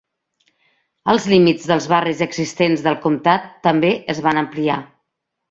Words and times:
Els 1.13 1.27
límits 1.33 1.67
dels 1.71 1.87
barris 1.91 2.23
existents 2.27 2.85
del 2.89 2.99
comtat 3.05 3.47
també 3.69 3.93
es 4.17 4.25
van 4.31 4.43
ampliar. 4.43 4.81